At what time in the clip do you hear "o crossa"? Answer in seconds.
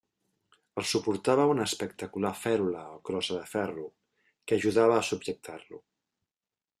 2.95-3.37